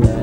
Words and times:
Yeah. 0.00 0.21